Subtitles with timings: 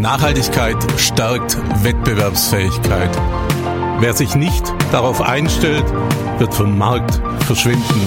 [0.00, 3.10] Nachhaltigkeit stärkt Wettbewerbsfähigkeit.
[4.00, 5.84] Wer sich nicht darauf einstellt,
[6.38, 8.06] wird vom Markt verschwinden.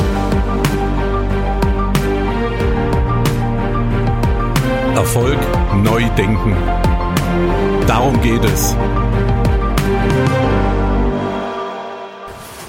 [4.95, 5.37] Erfolg
[5.83, 6.55] neu denken.
[7.87, 8.75] Darum geht es.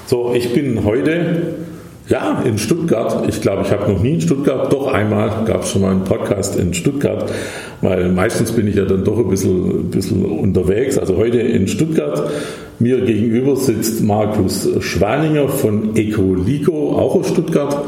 [0.06, 1.71] So, ich bin heute
[2.12, 3.26] ja, in Stuttgart.
[3.26, 6.04] Ich glaube, ich habe noch nie in Stuttgart, doch einmal gab es schon mal einen
[6.04, 7.32] Podcast in Stuttgart,
[7.80, 10.98] weil meistens bin ich ja dann doch ein bisschen, ein bisschen unterwegs.
[10.98, 12.30] Also heute in Stuttgart.
[12.78, 17.82] Mir gegenüber sitzt Markus Schwaninger von Ecoligo, auch aus Stuttgart.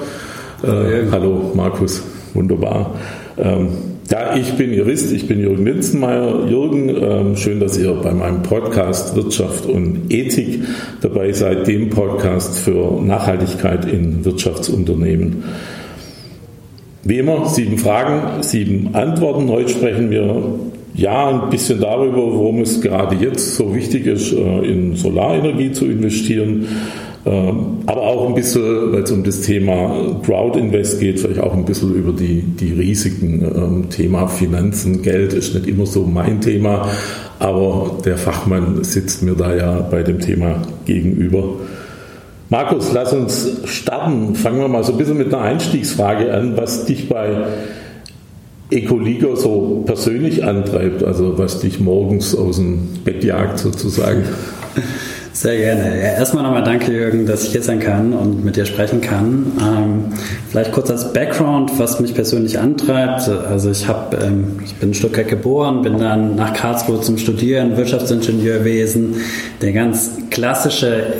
[0.62, 2.02] Äh, hallo Markus,
[2.32, 2.94] wunderbar.
[3.36, 3.68] Ähm,
[4.10, 6.46] ja, ich bin Jurist, ich bin Jürgen Linzenmeier.
[6.46, 10.60] Jürgen, ähm, schön, dass ihr bei meinem Podcast Wirtschaft und Ethik
[11.00, 15.44] dabei seid, dem Podcast für Nachhaltigkeit in Wirtschaftsunternehmen.
[17.02, 19.48] Wie immer, sieben Fragen, sieben Antworten.
[19.48, 20.42] Heute sprechen wir
[20.94, 25.86] ja ein bisschen darüber, warum es gerade jetzt so wichtig ist, äh, in Solarenergie zu
[25.86, 26.66] investieren
[27.26, 31.64] aber auch ein bisschen, weil es um das Thema Crowd Invest geht, vielleicht auch ein
[31.64, 33.42] bisschen über die, die Risiken.
[33.42, 36.86] Ähm, Thema Finanzen, Geld ist nicht immer so mein Thema,
[37.38, 41.44] aber der Fachmann sitzt mir da ja bei dem Thema gegenüber.
[42.50, 44.34] Markus, lass uns starten.
[44.34, 47.46] Fangen wir mal so ein bisschen mit einer Einstiegsfrage an, was dich bei
[48.70, 54.24] Ecoligo so persönlich antreibt, also was dich morgens aus dem Bett jagt sozusagen.
[55.34, 56.00] Sehr gerne.
[56.00, 59.50] Erstmal nochmal danke, Jürgen, dass ich hier sein kann und mit dir sprechen kann.
[59.60, 60.04] Ähm,
[60.48, 63.28] vielleicht kurz als Background, was mich persönlich antreibt.
[63.28, 67.76] Also ich, hab, ähm, ich bin in Stuttgart geboren, bin dann nach Karlsruhe zum Studieren,
[67.76, 69.16] Wirtschaftsingenieurwesen.
[69.60, 71.14] Der ganz klassische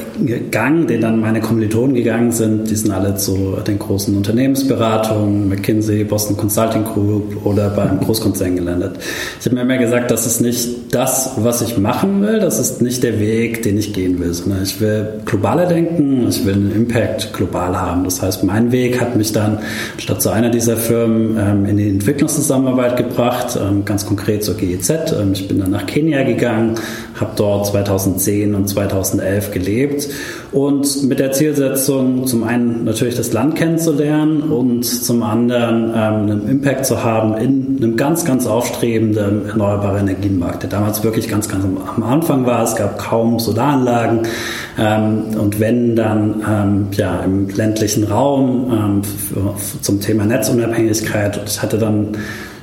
[0.52, 6.04] Gang, den dann meine Kommilitonen gegangen sind, die sind alle zu den großen Unternehmensberatungen, McKinsey,
[6.04, 8.96] Boston Consulting Group oder beim Großkonzern gelandet.
[9.40, 12.80] Ich habe mir immer gesagt, das ist nicht das, was ich machen will, das ist
[12.80, 16.54] nicht der Weg, den ich gehe gehen will, sondern ich will globaler denken, ich will
[16.54, 18.04] einen Impact global haben.
[18.04, 19.60] Das heißt, mein Weg hat mich dann
[19.98, 24.90] statt zu einer dieser Firmen ähm, in die Entwicklungszusammenarbeit gebracht, ähm, ganz konkret zur GEZ.
[25.18, 26.74] Ähm, ich bin dann nach Kenia gegangen,
[27.18, 30.08] habe dort 2010 und 2011 gelebt
[30.54, 36.48] und mit der Zielsetzung, zum einen natürlich das Land kennenzulernen und zum anderen ähm, einen
[36.48, 41.64] Impact zu haben in einem ganz, ganz aufstrebenden erneuerbaren Energienmarkt, der damals wirklich ganz, ganz
[41.64, 42.62] am Anfang war.
[42.62, 44.22] Es gab kaum Solaranlagen Anlagen.
[44.78, 51.78] Ähm, und wenn dann ähm, ja, im ländlichen Raum ähm, zum Thema Netzunabhängigkeit, ich hatte
[51.78, 52.16] dann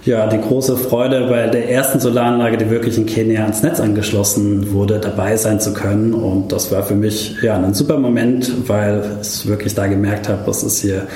[0.04, 4.74] ja, die große Freude, bei der ersten Solaranlage, die wirklich in Kenia ans Netz angeschlossen
[4.74, 6.14] wurde, dabei sein zu können.
[6.14, 10.40] Und das war für mich ja ein super Moment, weil ich wirklich da gemerkt habe,
[10.46, 11.08] das ist hier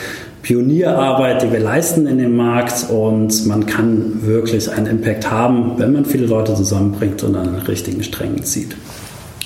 [0.43, 5.91] Pionierarbeit, die wir leisten in dem Markt und man kann wirklich einen Impact haben, wenn
[5.91, 8.75] man viele Leute zusammenbringt und an den richtigen Strängen zieht.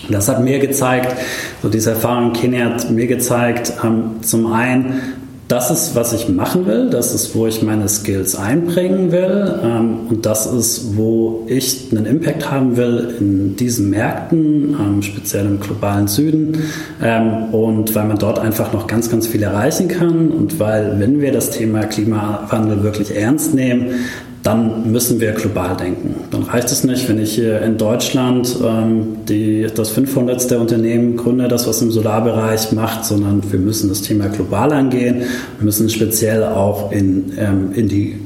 [0.10, 1.16] Das hat mir gezeigt,
[1.62, 5.02] so diese Erfahrung in Kenia hat mir gezeigt, ähm, zum einen,
[5.50, 9.60] das ist, was ich machen will, das ist, wo ich meine Skills einbringen will.
[9.64, 15.48] Ähm, und das ist, wo ich einen Impact haben will in diesen Märkten, ähm, speziell
[15.48, 16.62] im globalen Süden.
[17.02, 20.30] Ähm, und weil man dort einfach noch ganz, ganz viel erreichen kann.
[20.30, 24.06] Und weil, wenn wir das Thema Klimawandel wirklich ernst nehmen,
[24.44, 26.16] dann müssen wir global denken.
[26.32, 30.54] Dann reicht es nicht, wenn ich hier in Deutschland ähm, die, das 500.
[30.54, 35.24] Unternehmen gründe, das was im Solarbereich macht, sondern wir müssen das Thema global angehen.
[35.58, 38.20] Wir müssen speziell auch in, ähm, in die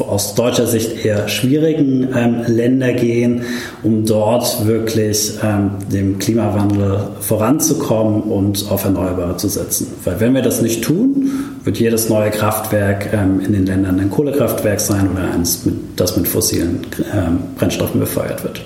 [0.00, 3.42] aus deutscher Sicht eher schwierigen ähm, Länder gehen,
[3.82, 9.88] um dort wirklich ähm, dem Klimawandel voranzukommen und auf Erneuerbare zu setzen.
[10.04, 11.30] Weil wenn wir das nicht tun,
[11.64, 16.16] wird jedes neue Kraftwerk ähm, in den Ländern ein Kohlekraftwerk sein oder eins, mit, das
[16.16, 16.80] mit fossilen
[17.14, 18.62] ähm, Brennstoffen befeuert wird.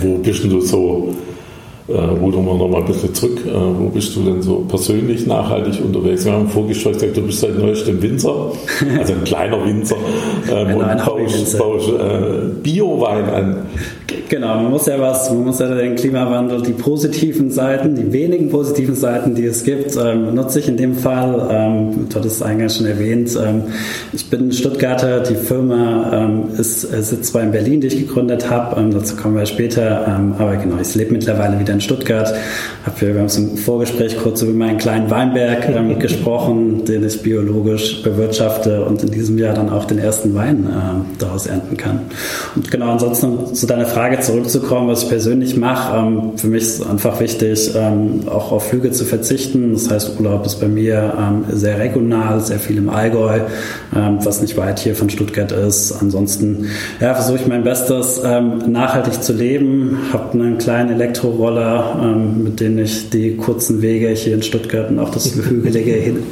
[0.00, 1.14] Wo bist du so
[1.88, 3.38] äh, rudern wir nochmal ein bisschen zurück.
[3.46, 6.24] Äh, wo bist du denn so persönlich nachhaltig unterwegs?
[6.24, 8.52] Wir haben im Vorgespräch gesagt, du bist seit neuestem Winzer,
[8.98, 9.96] also ein kleiner Winzer,
[10.48, 10.82] äh, und
[11.16, 13.56] baust, baust äh, Bio-Wein an.
[14.28, 18.50] Genau, man muss ja was, man muss ja den Klimawandel, die positiven Seiten, die wenigen
[18.50, 21.48] positiven Seiten, die es gibt, ähm, nutze ich in dem Fall.
[21.50, 23.36] Ähm, du hattest es eingangs schon erwähnt.
[23.40, 23.62] Ähm,
[24.12, 28.80] ich bin Stuttgarter, die Firma ähm, ist, sitzt zwar in Berlin, die ich gegründet habe,
[28.80, 32.32] ähm, dazu kommen wir später, ähm, aber genau, ich lebe mittlerweile wieder in Stuttgart.
[32.84, 38.02] Hab wir haben im Vorgespräch kurz über meinen kleinen Weinberg ähm, gesprochen, den ich biologisch
[38.02, 40.66] bewirtschafte und in diesem Jahr dann auch den ersten Wein
[41.18, 42.00] daraus ernten kann.
[42.54, 46.86] Und genau, ansonsten zu deiner Frage zurückzukommen, was ich persönlich mache, ähm, für mich ist
[46.86, 49.72] einfach wichtig, ähm, auch auf Flüge zu verzichten.
[49.72, 53.40] Das heißt, Urlaub ist bei mir ähm, sehr regional, sehr viel im Allgäu,
[53.94, 55.92] ähm, was nicht weit hier von Stuttgart ist.
[56.00, 56.66] Ansonsten
[57.00, 62.60] ja, versuche ich mein Bestes, ähm, nachhaltig zu leben, habe einen kleinen Elektroroller, ähm, mit
[62.60, 66.22] dem ich die kurzen Wege hier in Stuttgart und auch das Hügelige hin,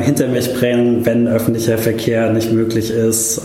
[0.00, 3.42] hinter mich bringe, wenn öffentlicher Verkehr nicht möglich ist.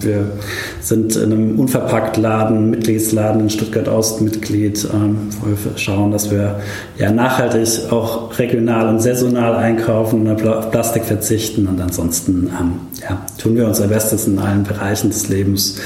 [0.00, 0.32] Wir
[0.80, 6.60] sind in einem Unverpacktladen, Mitgliedsladen in Stuttgart-Ost Mitglied, wo wir schauen, dass wir
[6.98, 12.72] ja nachhaltig auch regional und saisonal einkaufen und auf Plastik verzichten und ansonsten ähm,
[13.02, 15.76] ja, tun wir unser Bestes in allen Bereichen des Lebens.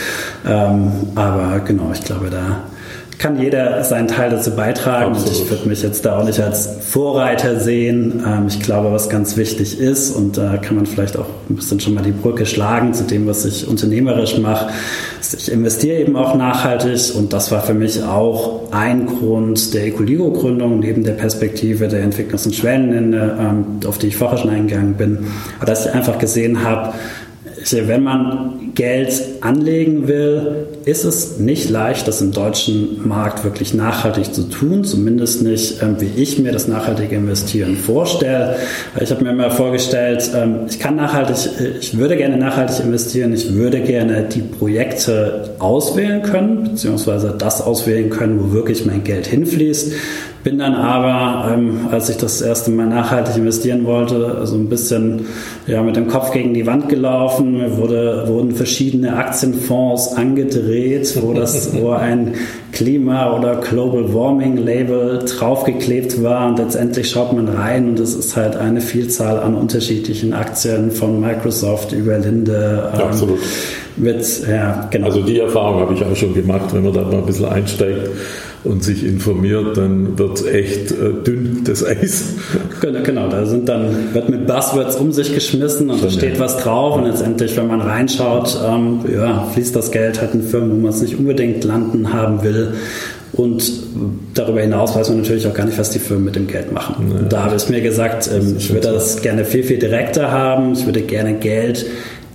[0.46, 2.64] Ähm, aber genau, ich glaube, da
[3.18, 5.14] kann jeder seinen Teil dazu beitragen.
[5.14, 8.22] Und ich würde mich jetzt da auch nicht als Vorreiter sehen.
[8.26, 11.80] Ähm, ich glaube, was ganz wichtig ist, und da kann man vielleicht auch ein bisschen
[11.80, 14.72] schon mal die Brücke schlagen zu dem, was ich unternehmerisch mache.
[15.36, 20.80] Ich investiere eben auch nachhaltig und das war für mich auch ein Grund der Ecoligo-Gründung,
[20.80, 25.26] neben der Perspektive der Entwicklungs- und Schwellenländer, ähm, auf die ich vorher schon eingegangen bin,
[25.64, 26.92] dass ich einfach gesehen habe,
[27.72, 34.34] wenn man Geld anlegen will, ist es nicht leicht, das im deutschen Markt wirklich nachhaltig
[34.34, 38.56] zu tun, zumindest nicht, ähm, wie ich mir das nachhaltige Investieren vorstelle.
[39.00, 41.36] Ich habe mir immer vorgestellt, ähm, ich kann nachhaltig,
[41.80, 48.10] ich würde gerne nachhaltig investieren, ich würde gerne die Projekte auswählen können, beziehungsweise das auswählen
[48.10, 49.92] können, wo wirklich mein Geld hinfließt.
[50.44, 55.24] Bin dann aber, ähm, als ich das erste Mal nachhaltig investieren wollte, so ein bisschen
[55.66, 57.56] ja, mit dem Kopf gegen die Wand gelaufen.
[57.56, 62.34] Mir wurde, wurden verschiedene Aktienfonds angedreht, wo, das, wo ein
[62.72, 66.48] Klima- oder Global Warming Label draufgeklebt war.
[66.48, 71.22] Und letztendlich schaut man rein und es ist halt eine Vielzahl an unterschiedlichen Aktien von
[71.22, 72.92] Microsoft über Linde.
[72.94, 73.38] Ähm, Absolut.
[73.96, 75.06] Mit, ja, genau.
[75.06, 78.10] Also die Erfahrung habe ich auch schon gemacht, wenn man da mal ein bisschen einsteigt
[78.64, 82.34] und sich informiert, dann wird es echt äh, dünn, das Eis.
[82.80, 86.56] Genau, genau, da sind dann, wird mit Buzzwords um sich geschmissen und da steht was
[86.58, 90.76] drauf und letztendlich, wenn man reinschaut, ähm, ja, fließt das Geld halt in Firmen, wo
[90.76, 92.74] man es nicht unbedingt landen haben will.
[93.32, 93.64] Und
[94.34, 97.12] darüber hinaus weiß man natürlich auch gar nicht, was die Firmen mit dem Geld machen.
[97.12, 97.22] Ja.
[97.28, 100.74] Da habe ich mir gesagt, ähm, ich würde das gerne viel, viel direkter haben.
[100.74, 101.84] Ich würde gerne Geld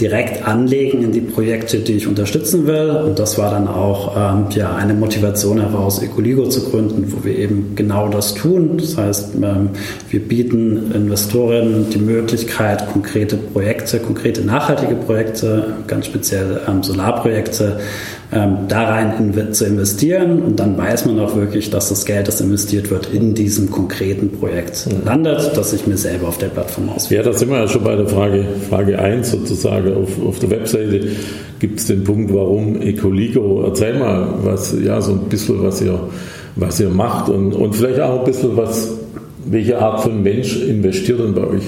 [0.02, 2.90] direkt anlegen in die Projekte, die ich unterstützen will.
[3.06, 7.38] Und das war dann auch ähm, ja, eine Motivation heraus, Ecoligo zu gründen, wo wir
[7.38, 8.78] eben genau das tun.
[8.78, 9.72] Das heißt, ähm,
[10.10, 17.80] wir bieten Investorinnen die Möglichkeit, konkrete Projekte, konkrete nachhaltige Projekte, ganz speziell ähm, Solarprojekte,
[18.32, 22.28] ähm, da rein in, zu investieren und dann weiß man auch wirklich, dass das Geld,
[22.28, 25.04] das investiert wird, in diesem konkreten Projekt mhm.
[25.04, 27.24] landet, das ich mir selber auf der Plattform auswähle.
[27.24, 29.96] Ja, da sind wir ja schon bei der Frage, Frage 1 sozusagen.
[29.96, 31.08] Auf, auf der Webseite
[31.60, 33.64] gibt es den Punkt, warum Ecoligo.
[33.66, 36.00] Erzähl mal, was, ja, so ein bisschen, was ihr,
[36.56, 38.92] was ihr macht und, und vielleicht auch ein bisschen, was,
[39.46, 41.64] welche Art von Mensch investiert denn bei euch?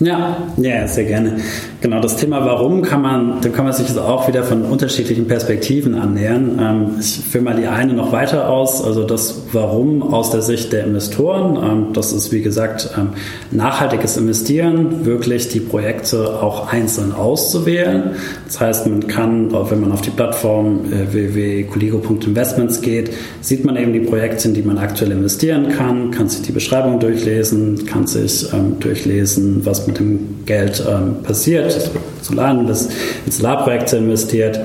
[0.00, 1.36] Ja, ja, sehr gerne.
[1.84, 5.96] Genau, das Thema Warum kann man, dem kann man sich auch wieder von unterschiedlichen Perspektiven
[5.96, 6.58] annähern.
[6.58, 10.72] Ähm, ich führe mal die eine noch weiter aus, also das Warum aus der Sicht
[10.72, 11.58] der Investoren.
[11.62, 13.10] Ähm, das ist, wie gesagt, ähm,
[13.50, 18.12] nachhaltiges Investieren, wirklich die Projekte auch einzeln auszuwählen.
[18.46, 23.10] Das heißt, man kann, wenn man auf die Plattform äh, www.coligo.investments geht,
[23.42, 26.98] sieht man eben die Projekte, in die man aktuell investieren kann, kann sich die Beschreibung
[26.98, 28.46] durchlesen, kann sich
[28.80, 30.82] durchlesen, was mit dem Geld
[31.24, 31.73] passiert
[32.20, 32.88] Solar, das
[33.26, 34.60] in Solarprojekte investiert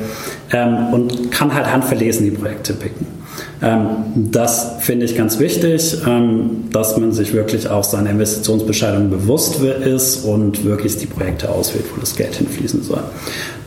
[0.52, 3.19] ähm, und kann halt handverlesen die Projekte picken.
[3.62, 3.88] Ähm,
[4.32, 10.24] das finde ich ganz wichtig, ähm, dass man sich wirklich auch seiner Investitionsbescheidung bewusst ist
[10.24, 13.04] und wirklich die Projekte auswählt, wo das Geld hinfließen soll.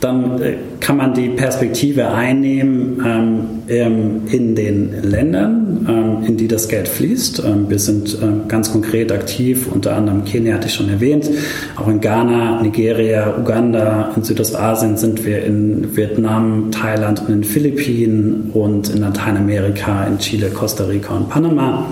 [0.01, 6.89] Dann äh, kann man die Perspektive einnehmen ähm, in den Ländern, in die das Geld
[6.89, 7.43] fließt.
[7.69, 8.19] Wir sind
[8.49, 11.31] ganz konkret aktiv, unter anderem Kenia hatte ich schon erwähnt,
[11.77, 17.45] auch in Ghana, Nigeria, Uganda, in Südostasien sind wir in Vietnam, Thailand und in den
[17.45, 21.87] Philippinen und in Lateinamerika, in Chile, Costa Rica und Panama.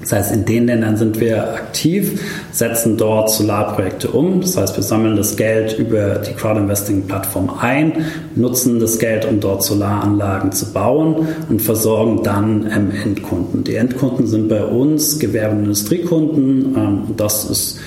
[0.00, 4.40] Das heißt, in den Ländern sind wir aktiv, setzen dort Solarprojekte um.
[4.40, 9.64] Das heißt, wir sammeln das Geld über die Crowdinvesting-Plattform ein, nutzen das Geld, um dort
[9.64, 13.64] Solaranlagen zu bauen und versorgen dann ähm, Endkunden.
[13.64, 16.74] Die Endkunden sind bei uns Gewerbe- und Industriekunden.
[16.76, 17.80] Ähm, das ist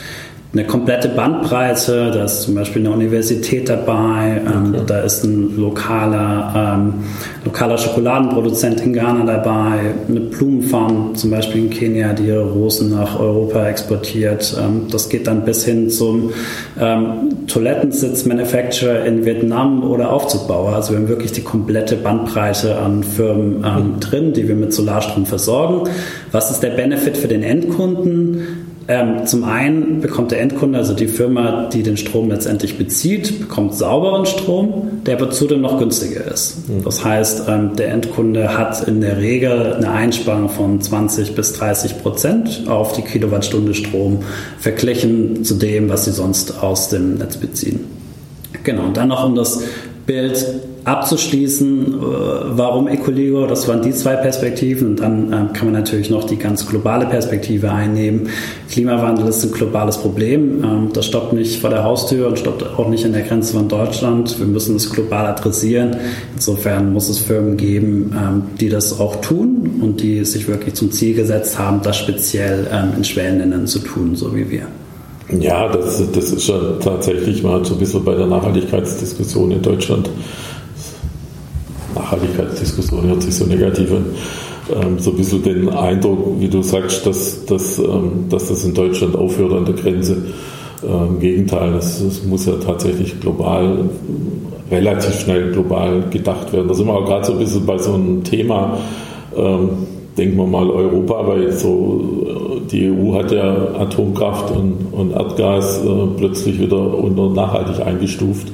[0.54, 2.12] eine komplette Bandbreite.
[2.14, 4.84] Da ist zum Beispiel eine Universität dabei, ähm, okay.
[4.86, 6.94] da ist ein lokaler, ähm,
[7.46, 13.18] lokaler Schokoladenproduzent in Ghana dabei, eine Blumenfarm zum Beispiel in Kenia, die ihre Rosen nach
[13.18, 14.58] Europa exportiert.
[14.60, 16.32] Ähm, das geht dann bis hin zum
[16.80, 20.76] ähm, Toilettensitz-Manufacturer in Vietnam oder Aufzugbauer.
[20.76, 25.26] Also wir haben wirklich die komplette Bandbreite an Firmen ähm, drin, die wir mit Solarstrom
[25.26, 25.90] versorgen.
[26.34, 28.61] Was ist der Benefit für den Endkunden?
[28.88, 33.76] Ähm, zum einen bekommt der Endkunde, also die Firma, die den Strom letztendlich bezieht, bekommt
[33.76, 36.68] sauberen Strom, der aber zudem noch günstiger ist.
[36.68, 36.84] Mhm.
[36.84, 42.02] Das heißt, ähm, der Endkunde hat in der Regel eine Einsparung von 20 bis 30
[42.02, 44.20] Prozent auf die Kilowattstunde Strom
[44.58, 47.82] verglichen zu dem, was sie sonst aus dem Netz beziehen.
[48.64, 49.62] Genau, und dann noch um das
[50.12, 50.46] Bild
[50.84, 56.10] abzuschließen, äh, warum Ecoligo, das waren die zwei Perspektiven und dann ähm, kann man natürlich
[56.10, 58.28] noch die ganz globale Perspektive einnehmen.
[58.70, 62.90] Klimawandel ist ein globales Problem, ähm, das stoppt nicht vor der Haustür und stoppt auch
[62.90, 64.38] nicht in der Grenze von Deutschland.
[64.38, 65.96] Wir müssen es global adressieren.
[66.34, 70.92] Insofern muss es Firmen geben, ähm, die das auch tun und die sich wirklich zum
[70.92, 74.68] Ziel gesetzt haben, das speziell in Schwellenländern zu tun, so wie wir.
[75.40, 80.10] Ja, das, das ist ja tatsächlich mal so ein bisschen bei der Nachhaltigkeitsdiskussion in Deutschland
[81.96, 84.06] Nachhaltigkeitsdiskussion hört sich so negativ an,
[84.74, 88.74] ähm, so ein bisschen den Eindruck, wie du sagst, dass, dass, ähm, dass das in
[88.74, 90.18] Deutschland aufhört an der Grenze.
[90.84, 93.90] Ähm, Im Gegenteil, das, das, muss ja tatsächlich global,
[94.72, 96.68] relativ schnell global gedacht werden.
[96.68, 98.78] Da sind wir auch gerade so ein bisschen bei so einem Thema,
[100.18, 106.60] denken wir mal europaweit, so, die EU hat ja Atomkraft und, und Erdgas äh, plötzlich
[106.60, 108.48] wieder unter nachhaltig eingestuft.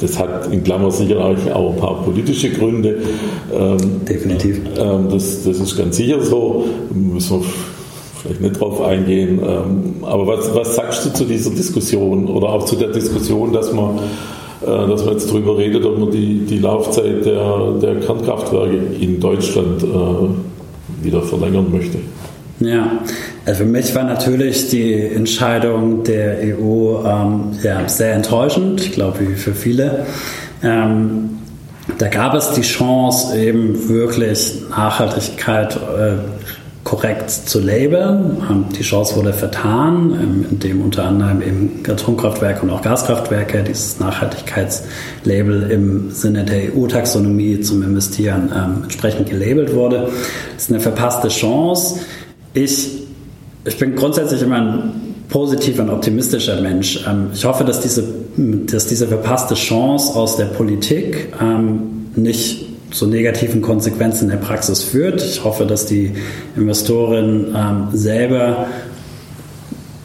[0.00, 2.96] Das hat in Klammer sicherlich auch ein paar politische Gründe.
[3.52, 3.76] Ähm,
[4.08, 4.60] Definitiv.
[4.78, 6.64] Ähm, das, das ist ganz sicher so.
[6.94, 7.46] Müssen wir
[8.22, 9.38] vielleicht nicht drauf eingehen.
[9.46, 13.70] Ähm, aber was, was sagst du zu dieser Diskussion oder auch zu der Diskussion, dass
[13.70, 13.98] man,
[14.62, 19.20] äh, dass man jetzt darüber redet, ob man die, die Laufzeit der, der Kernkraftwerke in
[19.20, 21.98] Deutschland äh, wieder verlängern möchte?
[22.60, 23.04] Ja,
[23.46, 29.20] also für mich war natürlich die Entscheidung der EU ähm, ja, sehr enttäuschend, ich glaube
[29.20, 30.06] wie für viele.
[30.62, 31.38] Ähm,
[31.98, 36.18] da gab es die Chance, eben wirklich Nachhaltigkeit äh,
[36.88, 38.42] korrekt zu labeln.
[38.50, 44.00] Ähm, die Chance wurde vertan, ähm, indem unter anderem eben Atomkraftwerke und auch Gaskraftwerke dieses
[44.00, 50.08] Nachhaltigkeitslabel im Sinne der EU-Taxonomie zum Investieren ähm, entsprechend gelabelt wurde.
[50.54, 52.00] Das ist eine verpasste Chance.
[52.54, 52.90] Ich,
[53.64, 54.92] ich bin grundsätzlich immer ein
[55.28, 57.04] positiver und optimistischer Mensch.
[57.08, 58.04] Ähm, ich hoffe, dass diese,
[58.36, 64.82] dass diese verpasste Chance aus der Politik ähm, nicht zu negativen Konsequenzen in der Praxis
[64.82, 65.22] führt.
[65.22, 66.12] Ich hoffe, dass die
[66.56, 68.66] Investoren ähm, selber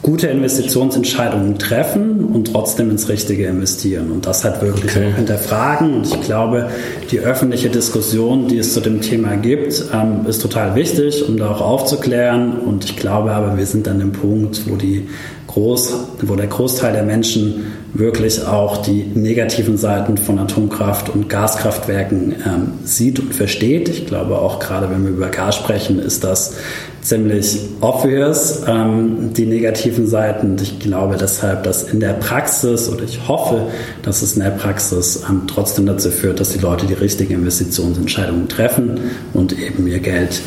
[0.04, 5.14] gute Investitionsentscheidungen treffen und trotzdem ins Richtige investieren und das halt wirklich okay.
[5.16, 5.94] hinterfragen.
[5.94, 6.68] Und ich glaube,
[7.10, 11.50] die öffentliche Diskussion, die es zu dem Thema gibt, ähm, ist total wichtig, um da
[11.50, 12.58] auch aufzuklären.
[12.58, 15.08] Und ich glaube aber, wir sind an dem Punkt, wo die
[15.46, 22.34] Groß, wo der Großteil der Menschen wirklich auch die negativen Seiten von Atomkraft und Gaskraftwerken
[22.44, 23.88] ähm, sieht und versteht.
[23.88, 26.56] Ich glaube auch gerade, wenn wir über Gas sprechen, ist das
[27.04, 30.56] ziemlich obvious, ähm, die negativen Seiten.
[30.60, 33.68] Ich glaube deshalb, dass in der Praxis oder ich hoffe,
[34.02, 38.48] dass es in der Praxis ähm, trotzdem dazu führt, dass die Leute die richtigen Investitionsentscheidungen
[38.48, 38.98] treffen
[39.34, 40.40] und eben ihr Geld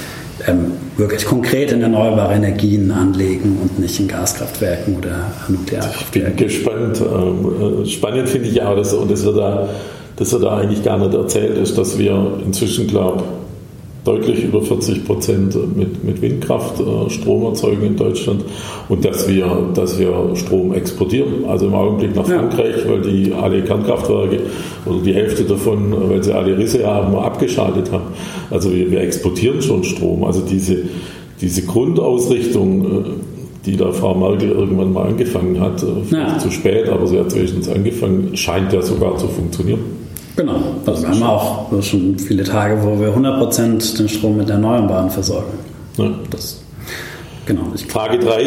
[0.47, 6.33] ähm, wirklich konkret in erneuerbare Energien anlegen und nicht in Gaskraftwerken oder Nuklearkraftwerken.
[6.33, 7.01] Ich bin gespannt.
[7.01, 9.69] Ähm, äh, spannend finde ich auch, dass, und das wird, da,
[10.15, 13.23] das wird da eigentlich gar nicht erzählt, ist, dass wir inzwischen, glaube
[14.07, 18.43] deutlich über 40 Prozent mit, mit Windkraft äh, Strom erzeugen in Deutschland
[18.87, 21.45] und dass wir, dass wir Strom exportieren.
[21.45, 22.91] Also im Augenblick nach Frankreich, ja.
[22.91, 24.39] weil die alle Kernkraftwerke
[24.85, 28.05] oder die Hälfte davon, weil sie alle Risse haben, abgeschaltet haben.
[28.49, 30.23] Also wir, wir exportieren schon Strom.
[30.23, 30.83] Also diese,
[31.41, 33.03] diese Grundausrichtung, äh,
[33.65, 36.37] die da Frau Merkel irgendwann mal angefangen hat, äh, ja.
[36.37, 40.06] zu spät, aber sie hat wenigstens angefangen, scheint ja sogar zu funktionieren.
[40.38, 45.10] Genau, also wir haben auch schon viele Tage, wo wir 100% den Strom mit Erneuerbaren
[45.10, 45.58] versorgen.
[45.98, 46.12] Ja.
[46.29, 46.62] Das,
[47.48, 47.63] genau.
[47.88, 48.41] Frage 3.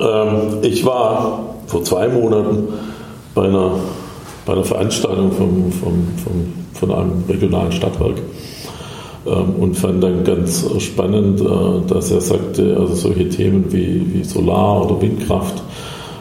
[0.00, 2.68] Ähm, ich war vor zwei Monaten
[3.34, 3.72] bei einer,
[4.46, 8.18] bei einer Veranstaltung vom, vom, vom, von einem regionalen Stadtwerk
[9.26, 14.22] ähm, und fand dann ganz spannend, äh, dass er sagte, also solche Themen wie, wie
[14.22, 15.64] Solar- oder Windkraft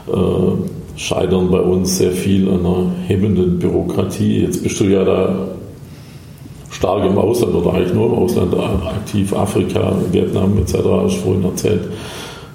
[0.08, 4.42] äh, scheitern bei uns sehr viel an einer hemmenden Bürokratie.
[4.42, 5.48] Jetzt bist du ja da
[6.72, 11.44] stark im Ausland oder eigentlich nur im Ausland aktiv, Afrika, Vietnam etc., hast du vorhin
[11.46, 11.82] erzählt.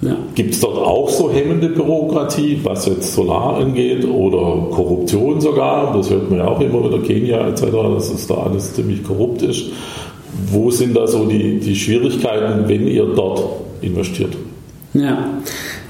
[0.03, 0.17] Ja.
[0.35, 5.97] Gibt es dort auch so hemmende Bürokratie, was jetzt Solar angeht oder Korruption sogar?
[5.97, 9.43] Das hört man ja auch immer wieder, Kenia etc., dass es da alles ziemlich korrupt
[9.43, 9.67] ist.
[10.51, 13.45] Wo sind da so die, die Schwierigkeiten, wenn ihr dort
[13.81, 14.37] investiert?
[14.95, 15.29] Ja,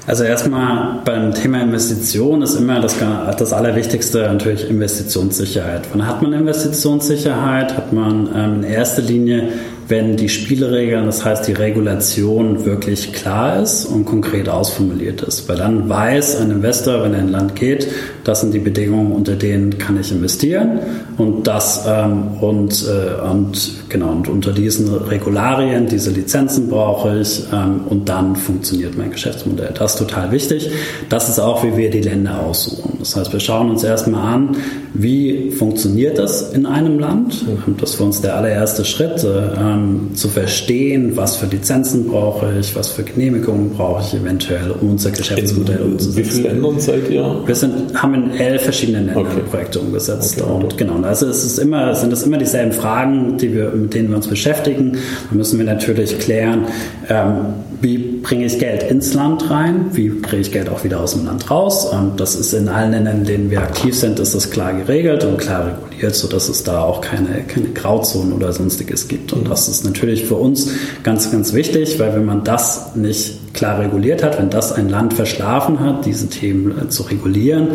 [0.07, 2.97] also erstmal beim Thema Investition ist immer das,
[3.39, 5.83] das Allerwichtigste natürlich Investitionssicherheit.
[5.93, 7.77] Wann hat man Investitionssicherheit?
[7.77, 9.49] Hat man ähm, in erster Linie
[9.89, 15.49] wenn die Spielregeln, das heißt die Regulation wirklich klar ist und konkret ausformuliert ist.
[15.49, 17.89] Weil dann weiß ein Investor, wenn er in ein Land geht,
[18.25, 20.79] das sind die Bedingungen, unter denen kann ich investieren
[21.19, 27.43] und das ähm, und, äh, und genau und unter diesen Regularien, diese Lizenzen brauche ich
[27.53, 29.73] ähm, und dann funktioniert mein Geschäftsmodell.
[29.75, 30.71] Das ist total wichtig.
[31.09, 32.97] Das ist auch, wie wir die Länder aussuchen.
[32.99, 34.57] Das heißt, wir schauen uns erstmal an,
[34.95, 37.45] wie funktioniert das in einem Land.
[37.79, 39.25] Das ist für uns der allererste Schritt.
[39.25, 39.27] Äh,
[39.73, 44.91] ähm, zu verstehen, was für Lizenzen brauche ich, was für Genehmigungen brauche ich eventuell, um
[44.91, 46.17] unser Geschäftsmodell in, umzusetzen.
[46.17, 47.43] Wie viele Ländern seid ihr?
[47.45, 49.41] Wir sind, haben in elf verschiedenen Ländern okay.
[49.49, 50.41] Projekte umgesetzt.
[50.41, 53.95] Okay, und genau, also es ist immer, sind es immer dieselben Fragen, die wir, mit
[53.95, 54.99] denen wir uns beschäftigen.
[55.31, 56.67] Da müssen wir natürlich klären,
[57.09, 61.15] ähm, wie bringe ich Geld ins Land rein, wie bringe ich Geld auch wieder aus
[61.15, 61.89] dem Land raus.
[61.93, 65.25] Ähm, das ist in allen Ländern, in denen wir aktiv sind, ist das klar geregelt
[65.25, 69.33] und klar reguliert, sodass es da auch keine, keine Grauzonen oder sonstiges gibt.
[69.33, 70.71] Und das ist natürlich für uns
[71.03, 75.15] ganz, ganz wichtig, weil wenn man das nicht klar reguliert hat, wenn das ein Land
[75.15, 77.69] verschlafen hat, diese Themen äh, zu regulieren,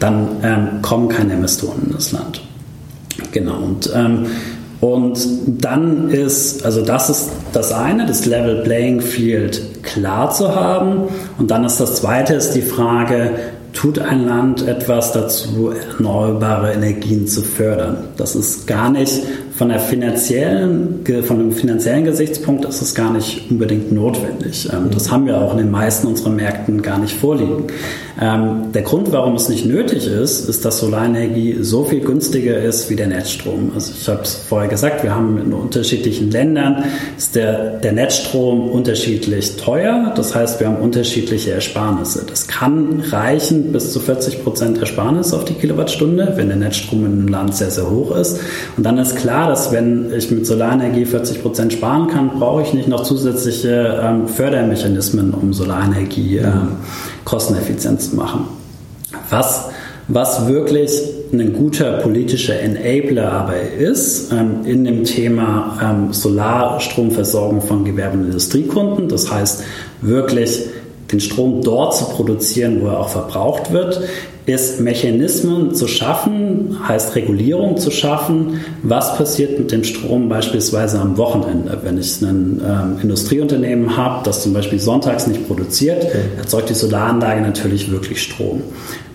[0.00, 2.42] dann ähm, kommen keine Investoren in das Land.
[3.30, 3.58] Genau.
[3.58, 4.26] Und ähm,
[4.82, 11.04] und dann ist, also das ist das eine, das Level Playing Field klar zu haben.
[11.38, 13.30] Und dann ist das zweite, ist die Frage,
[13.72, 18.08] tut ein Land etwas dazu, erneuerbare Energien zu fördern?
[18.16, 19.22] Das ist gar nicht
[19.62, 24.68] von der finanziellen, von einem finanziellen Gesichtspunkt ist es gar nicht unbedingt notwendig.
[24.72, 27.68] Ähm, das haben wir auch in den meisten unserer Märkten gar nicht vorliegen.
[28.20, 32.90] Ähm, der Grund, warum es nicht nötig ist, ist, dass Solarenergie so viel günstiger ist
[32.90, 33.70] wie der Netzstrom.
[33.72, 36.84] Also ich habe es vorher gesagt, wir haben in unterschiedlichen Ländern
[37.16, 40.12] ist der, der Netzstrom unterschiedlich teuer.
[40.16, 42.24] Das heißt, wir haben unterschiedliche Ersparnisse.
[42.28, 47.12] Das kann reichen bis zu 40 Prozent Ersparnis auf die Kilowattstunde, wenn der Netzstrom in
[47.12, 48.40] einem Land sehr, sehr hoch ist.
[48.76, 52.72] Und dann ist klar, dass wenn ich mit Solarenergie 40 Prozent sparen kann, brauche ich
[52.72, 56.68] nicht noch zusätzliche ähm, Fördermechanismen, um Solarenergie ähm,
[57.26, 58.46] kosteneffizient zu machen.
[59.28, 59.68] Was,
[60.08, 61.02] was wirklich
[61.34, 68.24] ein guter politischer Enabler aber ist, ähm, in dem Thema ähm, Solarstromversorgung von Gewerbe- und
[68.24, 69.64] Industriekunden, das heißt
[70.00, 70.64] wirklich
[71.12, 74.00] den Strom dort zu produzieren, wo er auch verbraucht wird,
[74.44, 78.60] ist Mechanismen zu schaffen, heißt Regulierung zu schaffen.
[78.82, 81.78] Was passiert mit dem Strom beispielsweise am Wochenende?
[81.82, 87.40] Wenn ich ein ähm, Industrieunternehmen habe, das zum Beispiel sonntags nicht produziert, erzeugt die Solaranlage
[87.40, 88.62] natürlich wirklich Strom.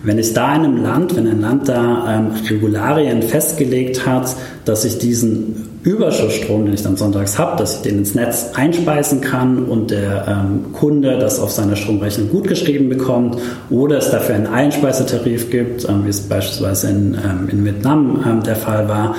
[0.02, 4.84] Wenn ich da in einem Land, wenn ein Land da ähm, Regularien festgelegt hat, dass
[4.84, 9.64] ich diesen Überschussstrom, den ich dann sonntags habe, dass ich den ins Netz einspeisen kann
[9.64, 13.38] und der ähm, Kunde das auf seiner Stromrechnung gut geschrieben bekommt
[13.70, 18.42] oder es dafür einen Einspeisetarif gibt, ähm, wie es beispielsweise in, ähm, in Vietnam ähm,
[18.42, 19.14] der Fall war,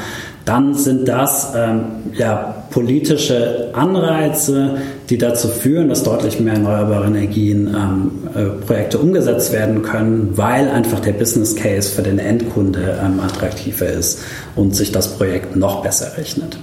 [0.49, 1.81] dann sind das ähm,
[2.17, 9.53] ja, politische Anreize, die dazu führen, dass deutlich mehr erneuerbare Energien ähm, äh, Projekte umgesetzt
[9.53, 14.23] werden können, weil einfach der Business Case für den Endkunde ähm, attraktiver ist
[14.55, 16.57] und sich das Projekt noch besser rechnet.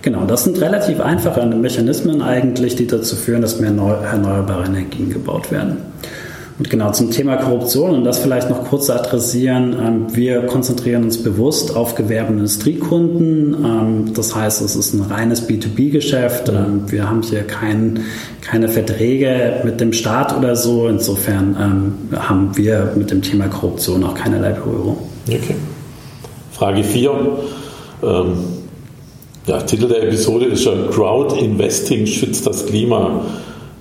[0.00, 5.52] Genau, das sind relativ einfache Mechanismen eigentlich, die dazu führen, dass mehr erneuerbare Energien gebaut
[5.52, 5.76] werden.
[6.58, 9.76] Und genau zum Thema Korruption und das vielleicht noch kurz adressieren.
[9.80, 13.54] Ähm, wir konzentrieren uns bewusst auf Gewerbe- und Industriekunden.
[13.54, 16.48] Ähm, das heißt, es ist ein reines B2B-Geschäft.
[16.48, 18.00] Ähm, wir haben hier kein,
[18.40, 20.88] keine Verträge mit dem Staat oder so.
[20.88, 24.98] Insofern haben wir mit dem Thema Korruption auch keinerlei Berührung.
[25.28, 25.54] Okay.
[26.50, 27.10] Frage 4.
[28.02, 28.32] Ähm,
[29.46, 33.22] der Titel der Episode ist ja Crowd Investing schützt das Klima.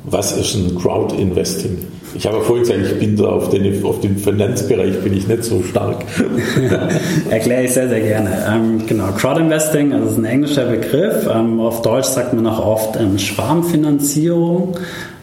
[0.03, 1.79] Was ist ein Crowd Investing?
[2.15, 5.43] Ich habe vorhin gesagt, ich bin da auf den, auf den Finanzbereich bin ich nicht
[5.43, 6.05] so stark.
[7.29, 8.29] Erkläre ich sehr, sehr gerne.
[8.49, 11.27] Ähm, genau, Crowdinvesting, also ist ein englischer Begriff.
[11.31, 14.77] Ähm, auf Deutsch sagt man auch oft ähm, Schwarmfinanzierung.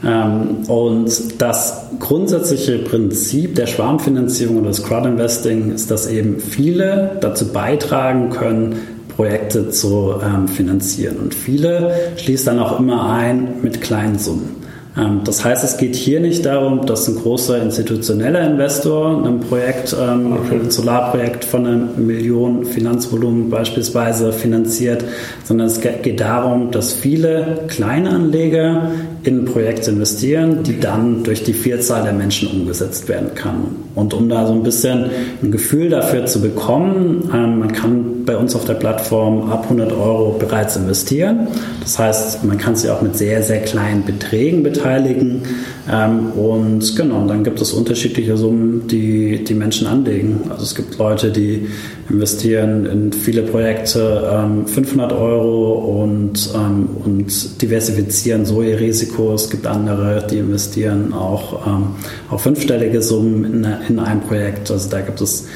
[0.05, 7.49] Ähm, und das grundsätzliche Prinzip der Schwarmfinanzierung oder des Crowdinvesting ist, dass eben viele dazu
[7.49, 8.77] beitragen können,
[9.17, 11.17] Projekte zu ähm, finanzieren.
[11.17, 14.64] Und viele schließen dann auch immer ein mit kleinen Summen.
[14.97, 19.95] Ähm, das heißt, es geht hier nicht darum, dass ein großer institutioneller Investor ein Projekt,
[19.99, 20.61] ähm, okay.
[20.63, 25.05] ein Solarprojekt von einer Million Finanzvolumen beispielsweise finanziert,
[25.45, 28.93] sondern es geht darum, dass viele kleine Anleger
[29.25, 33.77] in Projekte investieren, die dann durch die Vielzahl der Menschen umgesetzt werden kann.
[33.95, 35.07] Und um da so ein bisschen
[35.43, 39.93] ein Gefühl dafür zu bekommen, ähm, man kann bei uns auf der Plattform ab 100
[39.93, 41.49] Euro bereits investieren.
[41.81, 45.43] Das heißt, man kann sich auch mit sehr, sehr kleinen Beträgen beteiligen.
[45.91, 50.41] Ähm, und genau, dann gibt es unterschiedliche Summen, die die Menschen anlegen.
[50.51, 51.69] Also es gibt Leute, die
[52.09, 59.14] investieren in viele Projekte ähm, 500 Euro und, ähm, und diversifizieren so ihr Risiko.
[59.35, 61.87] Es gibt andere, die investieren auch, ähm,
[62.31, 64.71] auch fünfstellige Summen in, in ein Projekt.
[64.71, 65.47] Also da gibt es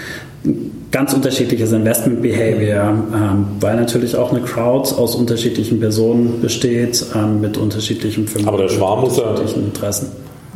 [0.91, 7.41] ganz unterschiedliches Investment Behavior, ähm, weil natürlich auch eine Crowd aus unterschiedlichen Personen besteht, ähm,
[7.41, 8.49] mit unterschiedlichen Firmen.
[8.49, 10.09] Aber der Schwarm muss ja, Interessen.